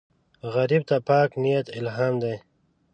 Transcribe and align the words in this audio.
غریب 0.53 0.83
ته 0.89 0.95
پاک 1.07 1.29
نیت 1.43 1.67
الهام 1.77 2.13
دی 2.21 2.35